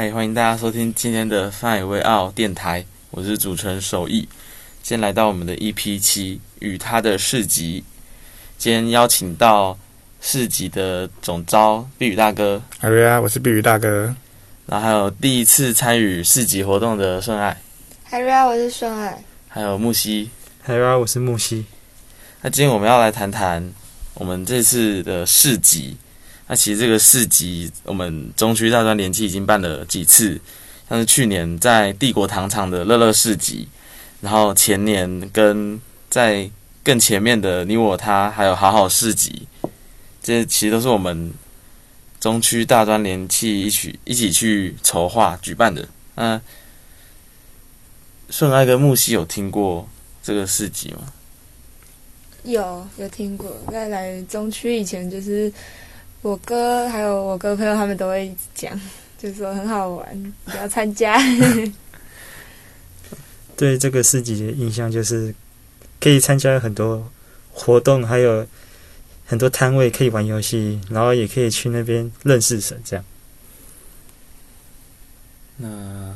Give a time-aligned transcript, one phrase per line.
[0.00, 4.26] 嗨，欢迎大家收听今天的范伟威奥电台，我是主持人守义。
[4.82, 7.84] 今天来到我们的 EP 七与他的市集，
[8.56, 9.78] 今天邀请到
[10.18, 14.16] 市集的总招碧宇大哥，哈瑞啊，我是碧宇大哥。
[14.64, 17.60] 然后还有第一次参与市集活动的顺爱，
[18.02, 19.22] 海瑞啊，我是顺爱。
[19.48, 20.30] 还有木西。
[20.62, 21.66] 嗨啊，我是木西。
[22.40, 23.70] 那今天我们要来谈谈
[24.14, 25.98] 我们这次的市集。
[26.50, 30.40] 那其实这个市集，我们中区大专联期已经办了几次，
[30.88, 33.68] 像是去年在帝国糖厂的乐乐市集，
[34.20, 36.50] 然后前年跟在
[36.82, 39.46] 更前面的你我他，还有好好市集，
[40.20, 41.32] 这其实都是我们
[42.18, 45.88] 中区大专联期一起一起去筹划举办的。
[46.16, 46.40] 那
[48.28, 49.88] 顺爱跟木西有听过
[50.20, 51.12] 这个市集吗？
[52.42, 55.52] 有有听过，在来中区以前，就是
[56.22, 58.78] 我哥还有我哥朋友他们都会一直讲，
[59.18, 61.18] 就说很好玩，你要参加。
[63.56, 65.34] 对这个市集的印象就是
[66.00, 67.10] 可以参加很多
[67.52, 68.46] 活动，还有
[69.26, 72.80] 很多摊位可以玩游戏，然后也可以去那边认识神。
[72.84, 73.04] 这样，
[75.58, 76.14] 那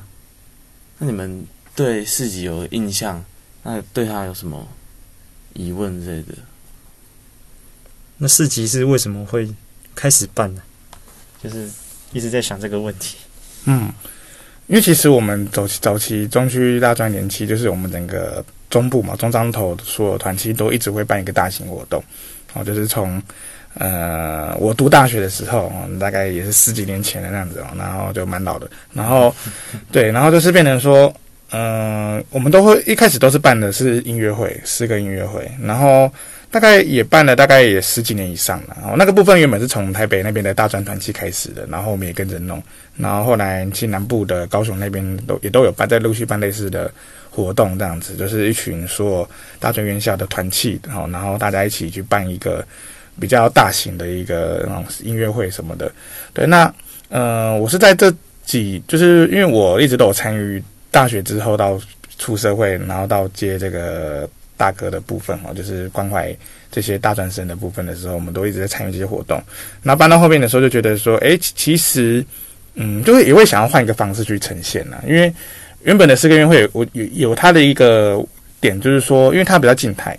[0.99, 3.23] 那你们对市集有印象？
[3.63, 4.67] 那对他有什么
[5.55, 6.35] 疑问之类的？
[8.19, 9.53] 那市集是为什么会
[9.95, 10.63] 开始办了？
[11.43, 11.69] 就是
[12.13, 13.17] 一直在想这个问题。
[13.67, 13.93] 嗯，
[14.67, 22.03] 因为其实我们早期早期中区大专年期，就是我们整个中部嘛，中彰头所有团期都一直会办一个大型活动。
[22.55, 23.23] 哦，就是从
[23.75, 25.71] 呃我读大学的时候，
[26.01, 28.71] 大概也是十几年前的那样子哦，然后就蛮老的。
[28.93, 29.35] 然后
[29.93, 31.15] 对，然后就是变成说，
[31.51, 36.11] 嗯，我们都会一开始都是办的是音乐会，四个音乐会，然后。
[36.55, 42.63] 大概也办了大概也十几年以上了，然后那个部分原本是从台北那边的大专团期开始的，然后我们也跟着弄，
[42.97, 46.89] 然后后来去南部的高雄那边都也都有办，在陆续办类似的
[47.29, 49.29] 活动，这样子就是一群说
[49.59, 52.65] 大专院校的团契，然后然后大家一起去办一个
[53.19, 55.91] 比较大型的一个那种音乐会什么的。
[56.33, 56.73] 对，那
[57.09, 58.15] 呃，我是在这
[58.45, 60.63] 几，就是因为我一直都有参与
[60.93, 61.77] 大学之后到
[62.17, 64.31] 出社会，然后到接这个。
[64.57, 66.35] 大哥的部分哦，就是关怀
[66.71, 69.41] 这些大专生的部分的时候，我们都一直在参与这些活动。
[69.83, 72.25] 那搬到后面的时候，就觉得说，哎，其实，
[72.75, 75.03] 嗯，就会也会想要换一个方式去呈现呐。
[75.07, 75.33] 因为
[75.83, 78.25] 原本的四个月会，我有有它的一个
[78.61, 80.19] 点，就是说，因为它比较静态，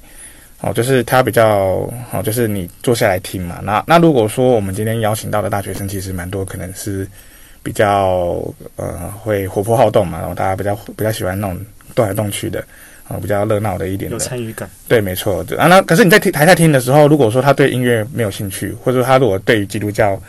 [0.62, 3.59] 哦，就是它比较哦，就是你坐下来听嘛。
[3.63, 7.07] 那那如果说我们今天邀请到的大学生，其实蛮多，可能是
[7.63, 8.41] 比较
[8.75, 11.59] 呃会活泼好动嘛，然后大家比较比较喜欢那种
[11.95, 12.63] 动来动去的。
[13.07, 14.67] 啊，比较热闹的一点，有参与感。
[14.88, 15.45] 对，没错。
[15.57, 20.19] 啊，那可是你在听台下听的时候，如果说他对音乐没有兴趣，或者说他如果对于基督教，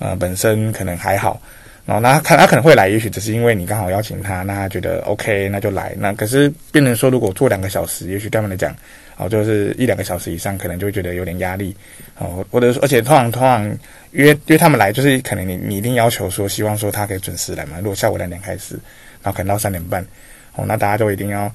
[0.00, 1.40] 呃，本身可能还好，
[1.86, 5.94] 然后那他他可能会来，也许只是因为你刚好邀请他，那他觉得 OK，那就来。
[5.96, 8.74] 那可是变成说，如果坐两个小时，也许对他们来讲，
[9.16, 11.72] 哦，就是一两个小时以上，可能就会觉得有点压力。
[12.18, 13.78] 哦，或者说，而且通常通常
[14.10, 17.76] 约约他们来，就是可能你你一定要求说，希望说他可以准时来嘛。
[17.78, 18.74] 如果下午两点开始，
[19.22, 20.04] 然后可能到三点半，
[20.56, 21.48] 哦，那大家就一定要。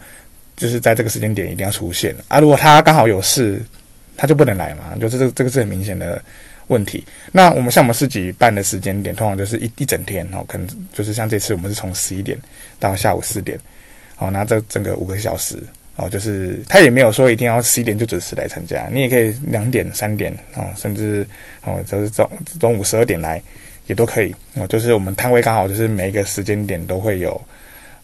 [0.59, 2.37] 就是在这个时间点一定要出现啊！
[2.41, 3.61] 如果他刚好有事，
[4.17, 4.93] 他就不能来嘛。
[4.99, 6.21] 就是这这个是很明显的
[6.67, 7.01] 问题。
[7.31, 12.37] 那我们像我们自己办的时间点，通常就是一一整天哦，可能就是像这次我们是从十一点
[12.77, 13.57] 到下午四点，
[14.17, 15.57] 哦，那这整个五个小时
[15.95, 21.25] 哦，就是他也没有说一定要十一点就准时来参加，你也可以两点、三点哦，甚至
[21.63, 23.41] 哦，就是中中午十二点来
[23.87, 24.67] 也都可以哦。
[24.67, 27.41] 就是我们摊位刚好就是每一个时间点都会有。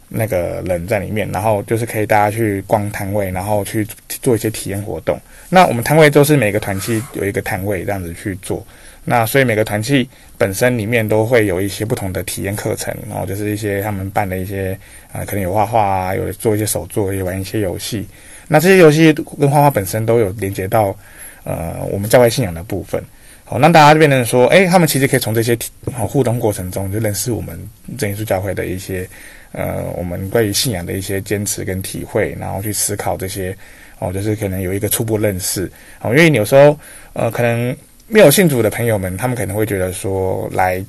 [0.08, 5.20] 那个人在里面，然后就是可以大家去逛摊位，然后去做一些体验活动。
[5.50, 8.66] 那我们摊位都是每个团期有一个摊位这样子去做，
[9.04, 10.08] 那所以每个团期
[10.38, 14.78] 本身里面都会有一些不同的体验课程，然后就是一些他们办的一些
[15.12, 18.06] 啊，可能有画画啊，有做一些手作，也玩一些游戏。
[18.48, 20.96] 那这些游戏跟画画本身都有连接到
[21.44, 23.04] 呃我们教会信仰的部分。
[23.44, 25.58] 好，那大家就变成说，哎，他们其实可以从这些
[25.94, 27.60] 好互动过程中就认识我们
[27.98, 29.08] 真耶稣教会的一些。
[29.58, 33.56] 呃，我们关于信仰的一些坚持跟体会，然后去思考这些，
[34.00, 35.72] 哦，就是可能有一个初步认识，
[36.02, 36.78] 哦，因为有时候，
[37.14, 37.74] 呃，可能
[38.08, 40.84] 没有信主的朋友们，他们可能会觉得说来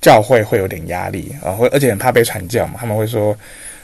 [0.00, 3.36] 教会会有点压力啊，会而且很怕被传教嘛，他们会说，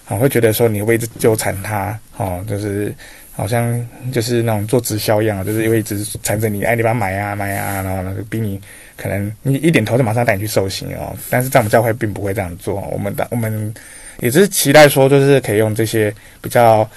[0.06, 2.94] 啊，会觉得说你会一直纠缠他，哦，就是
[3.32, 8.60] 好像就是那种做直销一样，就是因为一直缠着你，哎，你把买啊买啊，然后呢逼你，
[8.96, 13.74] 可能你一点头就马上带你去受刑哦，但是在我们教会并不会这样做，我们的我们。
[14.20, 16.88] 也是期待说，就是可以用这些比较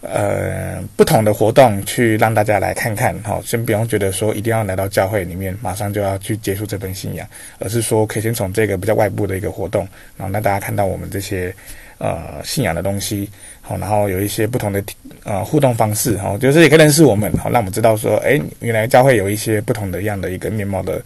[0.00, 7.26] 呃不同的活动去让大家来看看，哈，先不用觉得说一定要来到教会里面，马上就要去接触这份信仰，
[7.58, 11.54] 而是说可以先从这个比较外部的一个活动，然后让大家看到我们这些
[11.98, 13.30] 呃信仰的东西，
[13.62, 14.82] 好，然后有一些不同的
[15.22, 21.00] 呃互动方式，哈，就是也可以认识我们，好，让我们知道说，哎，原来教会有一些不同的样的一个面貌的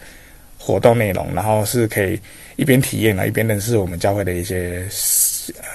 [0.59, 2.19] 活动内容，然后是可以
[2.57, 4.85] 一边体验呢，一边认识我们教会的一些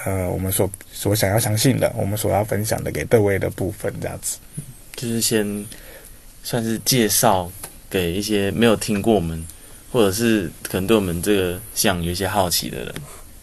[0.04, 0.70] 呃我们所。
[0.96, 4.38] 所想要相信的，我们所要分享的给各位的部分，这样子，
[4.96, 5.66] 就是先
[6.42, 7.50] 算是介绍
[7.90, 9.44] 给一些没有听过我们，
[9.92, 12.94] 或者是可能对我们这个信仰有一些好奇的人，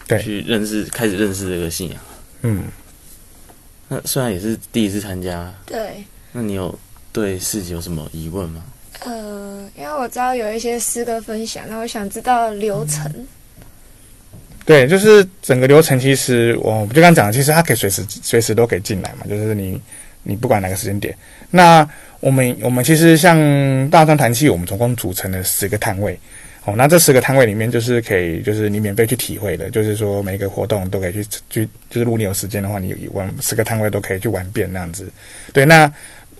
[0.08, 2.00] 对，去认识，开始认识这个信仰。
[2.40, 2.64] 嗯，
[3.86, 6.02] 那虽然也是第一次参加，对，
[6.32, 6.76] 那你有
[7.12, 8.64] 对事情有什么疑问吗？
[9.04, 13.26] 呃，因为我知道有一些诗歌分享，那我想知道流程。
[14.64, 19.80] 对，就是整个流程，其实我就刚讲，其实它可以随时随时都可以进来嘛，就是你
[20.22, 21.14] 你不管哪个时间点。
[21.50, 21.88] 那
[22.20, 23.36] 我们我们其实像
[23.90, 26.18] 大专团契，我们总共组成了十个摊位，
[26.64, 35.10] 哦，那这十个摊位里面就是可以就是你免费去体会的，就是说每个活动都可以去去，就是如果你有时间的话，你玩十个摊位都可以去玩遍那样子。
[35.52, 35.92] 对，那。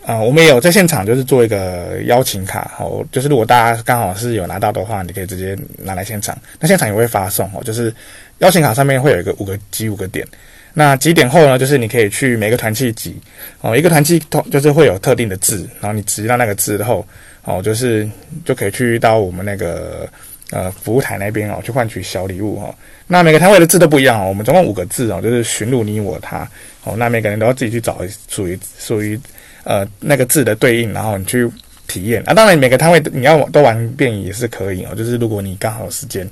[0.04, 6.36] 啊，我们也有在现场，就是做一个邀请卡，哦，就是如果大家刚好是有拿到的话，你可以直接拿来现场。
[6.58, 7.94] 那现场也会发送哦，就是
[8.38, 10.26] 邀请卡上面会有一个五个集五个点，
[10.74, 13.16] 那几点后呢，就是你可以去每个团契集
[13.60, 17.06] 哦，一个团契通就是会有特定的字，然后你集到那个字后，
[17.44, 18.08] 哦，就是
[18.44, 20.08] 就可以去到我们那个
[20.50, 22.74] 呃服务台那边哦，去换取小礼物哦。
[23.06, 26.38] 那每个摊位的字都不一样哦，我们总共五个字哦，就是寻路你我他
[26.82, 29.16] 哦，那每个人都要自己去找属于属于。
[29.64, 31.48] 呃，那个字的对应，然后你去
[31.86, 32.34] 体验啊。
[32.34, 34.94] 当然，每个摊位你要都玩遍也是可以哦。
[34.94, 36.28] 就是如果你刚好有时间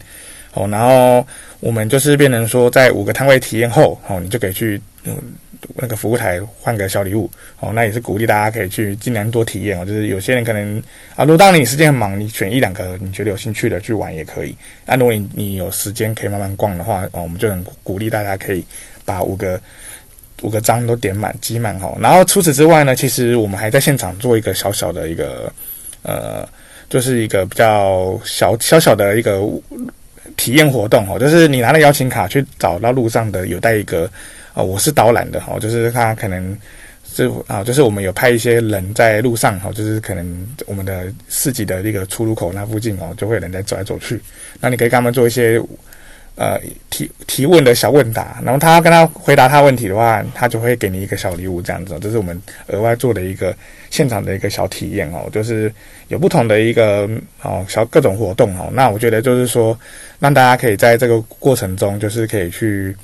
[0.53, 1.25] 哦，然后
[1.61, 5.17] 我们就是变成说，在五个摊位体验后哦，你就可以去嗯
[5.77, 7.31] 那个服务台换个小礼物
[7.61, 7.71] 哦。
[7.73, 9.85] 那也是鼓励大家可以去尽量多体验哦。
[9.85, 10.83] 就是有些人可能
[11.15, 14.57] 啊，如果当你时间很忙，你选一两个你觉得有兴趣的去玩也可以。
[14.85, 18.65] 那如果你你有时间可以慢慢逛的话哦，我们就很鼓励大家可以
[19.05, 19.61] 把五个。
[20.43, 25.53] 五个章都点满、积满哈，然后除此之外呢，其实我们还在现场做一个小小的一个，
[26.03, 26.49] 呃，
[26.89, 29.41] 就是一个比较小小小的一个
[30.37, 34.11] 体验活动哈，就是你拿了邀请卡去找到路上的有带一个
[34.55, 36.57] 啊，我是导览的哈，就是他可能
[37.13, 44.21] 是啊，就是我们有派一些人在路上哈，就是可能我们的市集的那个出入口那附近哦，就会有人在走来走去，
[44.59, 45.61] 那你可以跟他们做一些。
[46.41, 46.59] 呃，
[46.89, 53.55] 提提问的小问答，然后他跟他回答他问题的话，他就会给你一个小礼物，这样子，这是我们额外做的一个
[53.91, 55.71] 现场的一个小体验哦，就是
[56.09, 57.07] 有不同的一个
[57.43, 59.79] 哦小各种活动哦，那我觉得就是说，
[60.19, 62.97] 让大家可以在这个过程中，就是可以去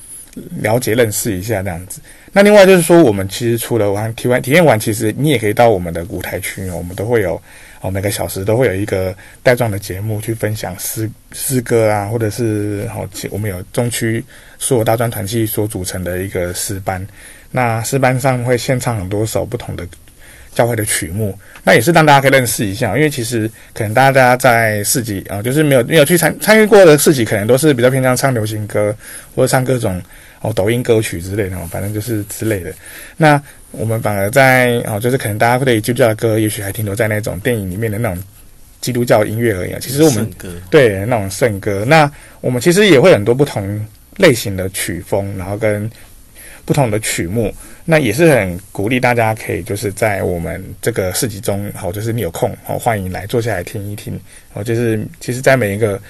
[0.63, 2.01] 了解认识一下这样子。
[2.33, 7.39] 那另外就是说，我们其实除了玩体验体验完，其实你也可以到我们的舞台区，我们都会有。
[7.81, 14.25] 哦，每个小时都会有一个带状的节目去分享诗诗歌啊，或者是哦，我们有中区
[14.59, 17.07] 所有大专团契所组成的一个诗班。
[17.51, 19.87] 那诗班上会献唱很多首不同的
[20.53, 22.97] 教会的曲目，那也是让大家可以认识一下。
[22.97, 28.95] 因为其实可能大家在市集啊，就是没有没有去参参与过的市集，可能都是比较偏向唱流行歌
[29.35, 30.03] 或者唱各种
[30.41, 32.73] 哦抖音歌曲之类的，反正就是之类的。
[33.17, 33.41] 那
[33.79, 38.19] 我们反而在哦，就是可能大家对基督教的歌，也许还停留在那种电影里面的那种
[38.81, 39.75] 基督教音乐而已。
[39.81, 40.31] 其实我们
[40.71, 45.91] 对那种圣歌，那我们其实也会很多不同类型的曲风，然后跟
[46.65, 47.53] 不同的曲目，
[47.85, 54.19] 那也是很鼓励大家可以就是在我们这个市集中，好，就是你有空哦，欢迎来坐下来听一听。
[54.55, 56.01] 哦，就是其实，在每一个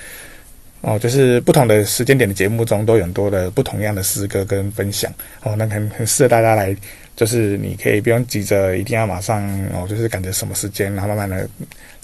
[0.82, 5.12] 哦，就是不同的时间点的节目中，都有很多的不同样的诗歌跟分享。
[5.42, 6.74] 哦，那很很适合大家来。
[7.16, 9.42] 就是你可以不用急着一定要马上
[9.72, 11.48] 哦，就是感觉什么时间，然后慢慢的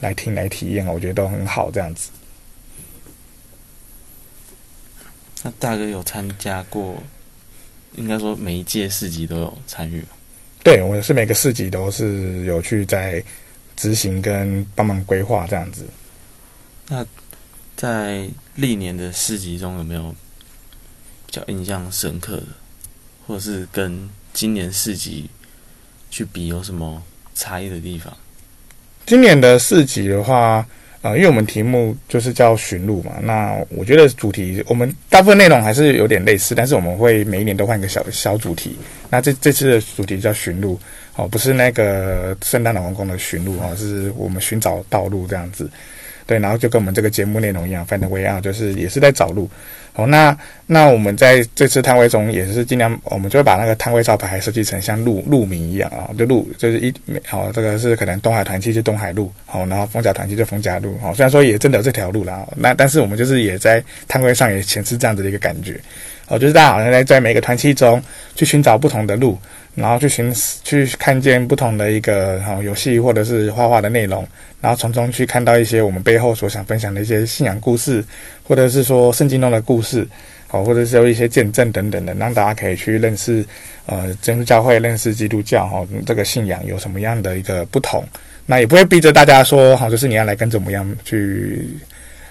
[0.00, 2.08] 来听来体验，我觉得都很好这样子。
[5.42, 7.02] 那大哥有参加过，
[7.94, 10.02] 应该说每一届市集都有参与。
[10.64, 13.22] 对，我是每个市集都是有去在
[13.76, 15.84] 执行跟帮忙规划这样子。
[16.88, 17.04] 那
[17.76, 20.14] 在历年的市集中有没有
[21.26, 22.46] 比较印象深刻的，
[23.26, 24.08] 或者是跟？
[24.32, 25.28] 今年四级
[26.10, 27.02] 去比有什么
[27.34, 28.16] 差异的地方？
[29.04, 30.66] 今年的四级的话，
[31.02, 38.76] 呃，因为我们题目就是叫寻路嘛，那我觉得主题我们大部分内容还是有点类似，但是我们会每一年都换一个小小主题。
[39.10, 40.78] 那这这次的主题叫寻路，
[41.16, 45.68] 哦，不是那个圣诞老公公的寻路哦，是我们寻找道路这样子。
[46.26, 49.48] 对，然后就跟我们这个节目内容一样，反正我一样，就是也是在找路。
[49.94, 50.34] 好，那
[50.66, 56.94] 那我们在这次摊位中也是尽量，我们就会把那个摊位招牌设计成像路路名一样啊，就路就是一
[57.26, 65.78] 好，这个是可能东海团契就东海路，好，然后丰甲团契就丰甲路，好，虽然说也真的有这条路啦，那但是我们就是也在摊位上也显示这样子的一个感觉，
[66.28, 68.02] 哦，就是大家好像在在每个团契中
[68.34, 69.36] 去寻找不同的路。
[69.74, 74.26] 然后去寻去看见不同的一个哈游戏或者是画画的内容，
[74.60, 78.04] 然后从中去看到一些我们背后所想分享的一些信仰故事，
[78.44, 80.06] 或者是说圣经中的故事，
[80.46, 83.44] 好，或者是有一些见证等等的，让大家可以去认识
[83.86, 88.04] 呃真主教会、认识基督教哈这个信仰有什么样的一个不同，
[88.44, 91.66] 那也不会逼着大家说好，就是你要来跟怎么样去。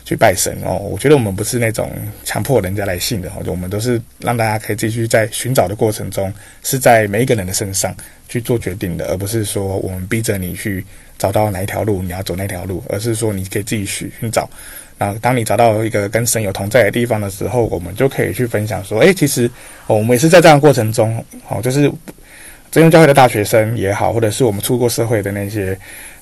[0.03, 1.91] 去拜神哦，我觉得我们不是那种
[2.23, 7.95] 强迫人家来信的哦，我们都是让大家可以继续在寻找的过程中，是在每一个人的身上
[8.27, 10.83] 去做决定的，而不是说我们逼着你去
[11.17, 14.49] 找到哪一条路，你要走那条路，而是说你可以自己去寻找。
[14.97, 19.49] 那当你找到一个跟神有同在的地方的时候，我们就可以去分享说，哎，其实
[19.87, 21.91] 我们也是在这样的过程中，哦，就是
[22.69, 25.77] 真用教会的大学生也好，或者是我们出过社会的那些。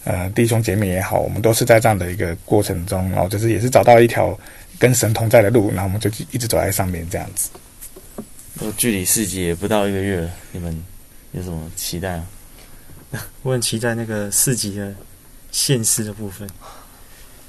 [0.10, 4.36] 呃，弟兄姐妹也好，我们都是在这样的一个过程中，然后就是也是找到一条
[4.80, 7.52] 跟神同在的路，然后我们就一直走在上面这样子。
[8.76, 10.84] 距离四级也不到一个月，你们
[11.34, 12.26] 有什么期待啊？
[13.44, 14.92] 我很期待那个四级的
[15.52, 16.50] 现实的部分，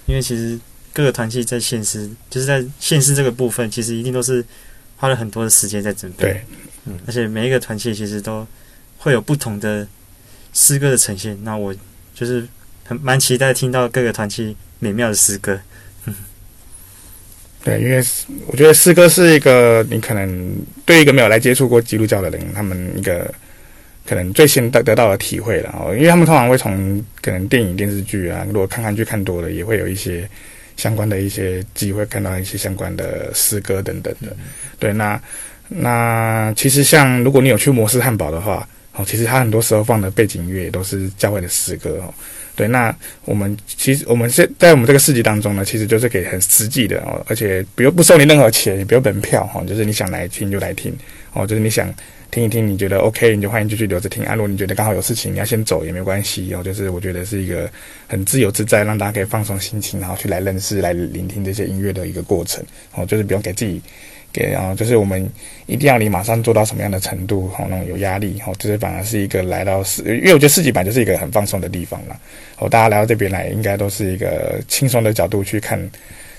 [0.04, 0.60] 因为其实
[0.92, 4.44] 各个团系在现实，就是在现实这个部分，其实一定都是
[4.98, 6.24] 花了很多的时间在准备。
[6.24, 6.44] 对，
[6.84, 8.46] 嗯，而且每一个团系其实都
[8.98, 9.88] 会有不同的
[10.52, 11.42] 诗歌的呈现。
[11.42, 11.74] 那我。
[12.20, 12.46] 就是
[12.84, 15.58] 很蛮期待听到各个团体美妙的诗歌，
[17.64, 18.04] 对，因为
[18.46, 23.32] 我觉得诗歌是一个你可能对一个没有来接触过基督教的人，他们一个
[24.06, 30.28] 可能最先得得到的体会了哦，因为他们通常会从可能电影电视剧啊，如果看看剧看多了，也会有一些
[30.76, 34.36] 相关的一些机会看到一些相关的诗歌等等的。
[34.78, 35.18] 对，那
[35.68, 38.68] 那其实像如果你有去摩斯汉堡的话。
[38.94, 42.12] 哦，其实他很多时候放的背景音乐也都是教会的诗歌哦。
[42.56, 42.94] 对，那
[43.24, 50.92] 我们其实我们现在我们这个市集当中呢，其实就是给很实际的哦，而且不用不收你任何钱，也不用门票哈，就是你想来听就来听
[51.32, 51.90] 哦，就是你想
[52.30, 54.24] 听一听，你觉得 OK，你就欢迎继续留着听。
[54.24, 57.70] 啊，如果你觉得刚好有事情你要先走也没关系哦，就是我觉得是一个
[58.08, 62.62] 很自由自在，让大家可以放松心情，然后去来认识、来聆听这些音乐的一个过程
[62.94, 63.80] 哦，就是不用给自己。
[64.32, 65.28] 给啊，就是我们
[65.66, 72.18] 一定要你马上做到什么样的程度，吼，那种有压力，吼，就是反而是一个来到四，因为我觉得四级版就是一个很放松的地方啦。
[72.58, 75.78] 哦，大家来到这边来，应该都是一个轻松的角度去看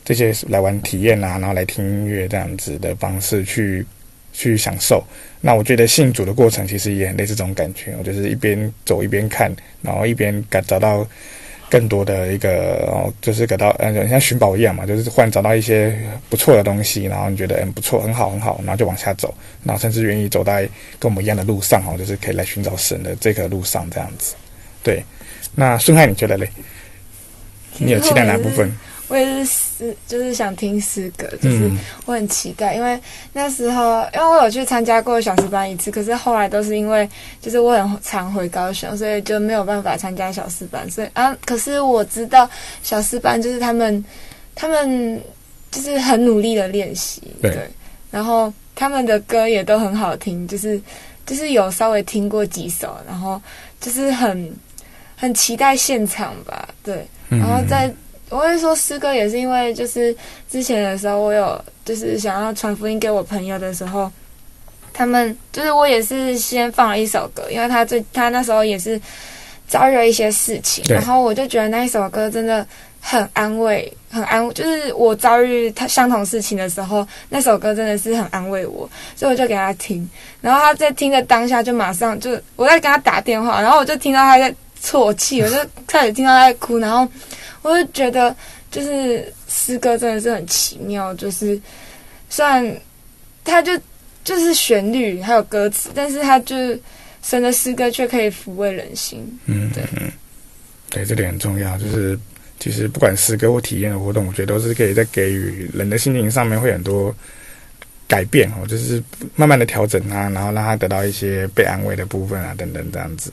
[0.06, 3.86] 这些来玩体验啊，然后来听音乐这样子的方式去
[4.34, 5.04] 去享受。
[5.42, 11.08] 那我觉得信主的过程其实也很类似这种感觉，我就是一边走一边看，然后一边感找到。
[11.72, 15.98] 更多的一个哦，就是给到嗯，像寻宝一样嘛，就是忽然找到一些
[16.30, 20.68] 不错的东西，然后你觉得嗯不错，很好很好，然后就往下走，然后甚至愿意走在
[21.00, 24.36] 跟我们一样的路上哦，就是可以来寻找神的这个路上这样子。
[24.84, 25.02] 对，
[25.56, 26.50] 那孙汉你觉得嘞？
[27.78, 28.70] 你有期待哪部分？
[29.12, 31.70] 我也是诗，就是想听诗歌，就是
[32.06, 32.98] 我很期待，因为
[33.34, 37.10] 那时候，因为我有去参加过小诗班一次，可是后来都是因为，
[37.42, 40.90] 就是我很常回高雄，所以就没有办法参加小诗班。
[40.90, 42.50] 所以啊，可是我知道
[42.84, 44.02] 小诗班就是他们，
[44.56, 45.22] 他们
[45.70, 47.68] 就是很努力的练习，对，
[48.12, 50.82] 然后他们的歌也都很好听，就是
[51.26, 53.42] 就是有稍微听过几首，然后
[53.82, 54.54] 就是很
[55.18, 57.94] 很期待现场吧，对，然后在。
[58.32, 60.16] 我会说诗歌也是因为，就是
[60.50, 64.10] 之前的时候，我有就是想要传福音给我朋友的时候，
[64.94, 69.00] 他们就是我也是先放了一首歌，因为他最他那时候也是
[69.68, 72.66] 遭遇了一些事情，然后我就觉得那一首歌真的
[73.02, 80.10] 很安慰，很安，就是我遭遇他相同事情的时候，那首歌真的是很安慰我，所以我就给他听，
[80.40, 87.06] 然后他在听的当下就马上就我在跟他打电话，然后我就听到他在啜泣，我就开始听到他在哭，然后。
[87.62, 88.36] 我就觉得，
[88.72, 91.60] 就是诗歌真的是很奇妙，就是
[92.30, 92.76] 虽然
[93.44, 93.72] 它就
[94.24, 96.80] 就是旋律还有歌词，但是它就是
[97.22, 99.40] 神的诗歌却可以抚慰人心。
[99.46, 99.84] 嗯，对，
[100.90, 101.78] 对，这点很重要。
[101.78, 102.18] 就是
[102.60, 107.16] 其实不管诗歌或体验的活动，我觉得都是可以在给予人的心情上面会很多
[108.08, 109.02] 改变哦，就是
[109.36, 113.32] 慢慢的调整啊，然后让他得到一些被安慰的部分啊，等等这样子。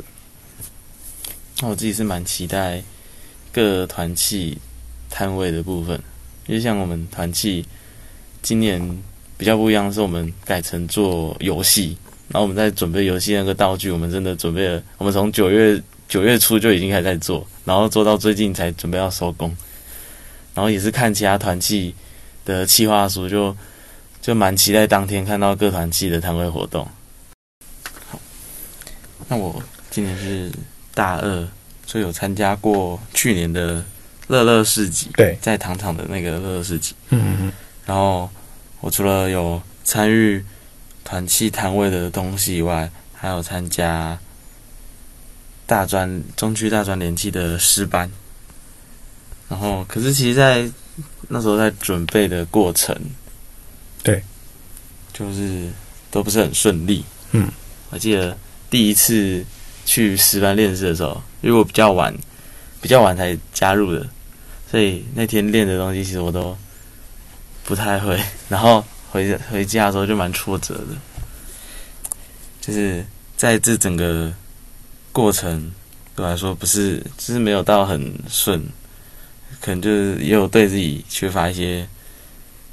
[1.61, 2.83] 那我自己是蛮期待。
[3.53, 4.59] 各团契
[5.11, 6.01] 摊位的部分，
[6.47, 7.65] 因为像我们团契
[8.43, 8.81] 今年
[9.37, 11.97] 比较不一样，是我们改成做游戏，
[12.29, 19.57] 然后我们在准备游戏那个道具，我们真的准备了，我们从九月九月初就已经开始在做，然后做到最近才准备要收工。
[20.55, 21.95] 然后也是看其他团契
[22.45, 23.57] 的企划书，就
[24.21, 26.85] 就蛮期待当天看到各团契的摊位活动。
[28.09, 28.19] 好，
[29.29, 30.51] 那我今年是
[30.95, 31.49] 大二，
[31.89, 33.83] 所以有参加过去年的
[34.27, 36.95] 乐乐市集，对，在糖厂的那个乐乐市集。
[37.09, 37.53] 嗯嗯
[37.87, 38.29] 然后
[38.81, 40.45] 我除了有参与
[41.03, 44.19] 团契摊位的东西以外，还有参加
[45.65, 48.11] 大专中区大专联契的师班。
[49.49, 50.71] 然后，可是其实，在
[51.29, 52.95] 那时候在准备的过程，
[54.03, 54.23] 对，
[55.15, 55.71] 就是
[56.11, 57.03] 都不是很顺利。
[57.33, 57.51] 嗯，
[57.89, 58.37] 我记得
[58.69, 59.43] 第一次
[59.87, 62.15] 去师班练习的时候，因为我比较晚，
[62.81, 64.07] 比较晚才加入的，
[64.71, 66.57] 所以那天练的东西其实我都
[67.65, 70.97] 不太会， 然后回回家的时候就蛮挫折的，
[72.61, 73.05] 就是
[73.37, 74.33] 在这整个
[75.13, 75.73] 过程
[76.15, 78.61] 对我来说不是，就是没有到很顺，
[79.61, 81.89] 可能就是也有对自己缺乏一些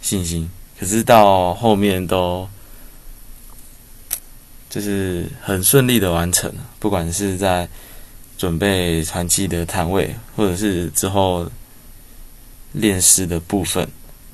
[0.01, 2.47] 信心，可是到后面都
[4.69, 7.67] 就是很顺利的完成，不管是在
[8.37, 11.49] 准备团契的摊位，或者是之后
[12.73, 13.87] 练诗的部分。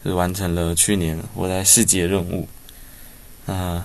[0.03, 2.48] 是完成了去年我在世界任务。
[3.46, 3.84] 那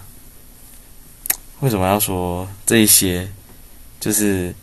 [1.60, 3.30] 为什么要说这一些？
[3.98, 4.54] 就是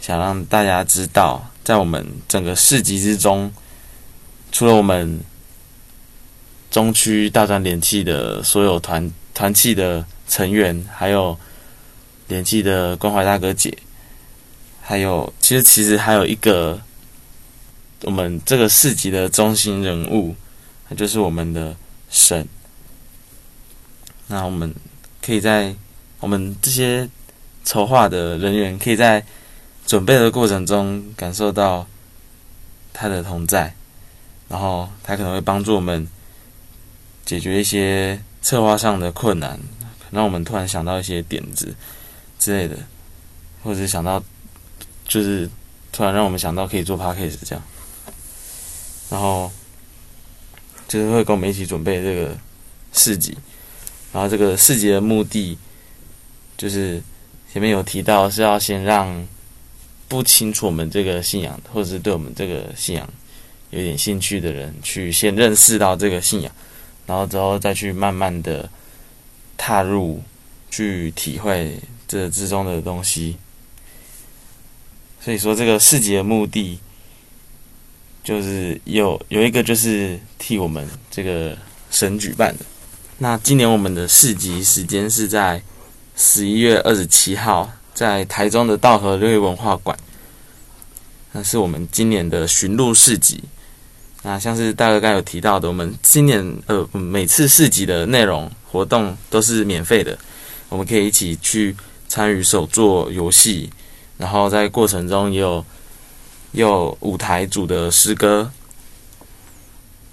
[0.00, 3.52] 想让大家知道，在我们整个市集之中，
[4.52, 5.20] 除了我们
[6.70, 11.36] 中区大专联契的所有团团契的成员，还有
[12.28, 13.76] 联契的关怀大哥姐，
[14.86, 16.78] 还有其实其实还有一个
[18.02, 20.36] 我们这个市集的中心人物。
[20.90, 21.74] 那就是我们的
[22.10, 22.46] 神。
[24.26, 24.74] 那我们
[25.24, 25.74] 可以在
[26.20, 27.08] 我们这些
[27.64, 29.24] 筹划的人员，可以在
[29.86, 31.86] 准备的过程中感受到
[32.92, 33.74] 他的同在，
[34.48, 36.06] 然后他可能会帮助我们
[37.24, 39.58] 解决一些策划上的困难，
[40.10, 41.74] 让我们突然想到一些点子
[42.38, 42.76] 之类的，
[43.62, 44.22] 或者想到
[45.06, 45.48] 就是
[45.92, 47.62] 突然让我们想到可以做 p a c k a g e 这样，
[49.10, 49.50] 然后。
[50.86, 52.36] 就是会跟我们一起准备这个
[52.92, 53.36] 市集，
[54.12, 55.56] 然后这个市集的目的，
[56.58, 57.02] 就是
[57.50, 59.26] 前面有提到是要先让
[60.08, 63.08] 不清楚我们这个信仰，或者是对我们这个信仰
[63.70, 66.52] 有点兴趣的人，去先认识到这个信仰，
[67.06, 68.68] 然后之后再去慢慢的
[69.56, 70.22] 踏入，
[70.70, 73.36] 去体会这之中的东西。
[75.24, 76.78] 所以说，这个市集的目的。
[78.22, 81.54] 就是有有一个就是替我们这个
[81.90, 82.64] 省举办的。
[83.18, 85.62] 那今年我们的市集时间是在
[86.16, 89.94] 十一月二十七号，在台中的道和六月文化馆。
[91.32, 93.44] 那是我们今年的巡路市集。
[94.22, 100.18] 那像是大哥刚有提到的，我们今年呃每次市集的内容活动都是免费的，
[100.70, 101.76] 我们可以一起去
[102.08, 103.68] 参与手作游戏，
[104.18, 105.64] 然后在过程中也有。
[106.54, 108.52] 有舞台组的诗歌，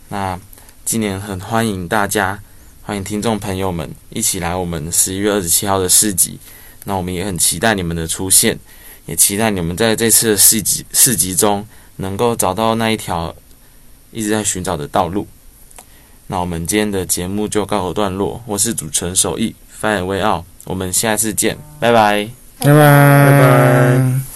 [0.09, 0.39] 那
[0.83, 2.39] 今年很欢迎大家，
[2.81, 6.39] 欢迎听众朋友们一起来我们十一月二十七号的市集。
[6.85, 8.57] 那我们也很期待你们的出现，
[9.05, 11.63] 也期待你们在这次的市集市集中
[11.97, 13.35] 能够找到那一条
[14.11, 15.27] 一直在寻找的道路。
[16.25, 22.31] 那我们今天的节目就告一段落，我是主持人守义，翻眼为傲，我们下次见，拜拜，
[22.63, 24.30] 拜拜。